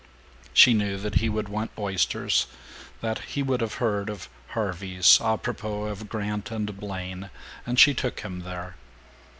She 0.51 0.73
knew 0.73 0.97
that 0.97 1.17
he 1.21 1.29
would 1.29 1.47
want 1.47 1.69
oysters, 1.77 2.47
that 3.01 3.19
he 3.19 3.43
would 3.43 3.61
have 3.61 3.75
heard 3.75 4.09
of 4.09 4.29
Harvey's 4.47 5.21
apropos 5.23 5.83
of 5.83 6.09
Grant 6.09 6.49
and 6.49 6.75
Blaine, 6.79 7.29
and 7.67 7.79
she 7.79 7.93
took 7.93 8.21
him 8.21 8.39
there. 8.39 8.77